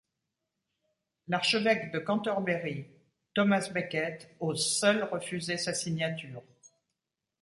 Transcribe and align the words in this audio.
L'archevêque 1.27 1.91
de 1.91 1.99
Cantorbéry 1.99 2.87
Thomas 3.35 3.69
Becket 3.71 4.35
ose 4.39 4.79
seul 4.79 5.03
refuser 5.03 5.57
sa 5.57 5.75
signature. 5.75 6.41